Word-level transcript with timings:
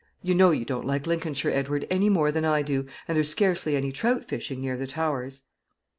You 0.23 0.33
know 0.33 0.49
you 0.49 0.65
don't 0.65 0.87
like 0.87 1.05
Lincolnshire, 1.05 1.51
Edward, 1.51 1.85
any 1.91 2.09
more 2.09 2.31
than 2.31 2.43
I 2.43 2.63
do, 2.63 2.87
and 3.07 3.15
there's 3.15 3.29
scarcely 3.29 3.75
any 3.75 3.91
trout 3.91 4.25
fishing 4.25 4.59
near 4.59 4.75
the 4.75 4.87
Towers." 4.87 5.43